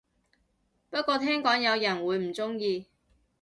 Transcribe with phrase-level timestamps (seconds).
[0.89, 2.87] 不過聽講有人會唔鍾意